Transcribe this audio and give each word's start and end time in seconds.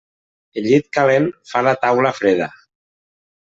El 0.61 0.69
llit 0.71 0.87
calent 0.99 1.29
fa 1.51 1.63
la 1.69 1.77
taula 1.85 2.15
freda. 2.23 2.51